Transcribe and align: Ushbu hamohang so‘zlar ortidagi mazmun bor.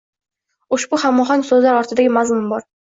Ushbu 0.79 1.01
hamohang 1.03 1.47
so‘zlar 1.53 1.81
ortidagi 1.85 2.19
mazmun 2.19 2.55
bor. 2.57 2.71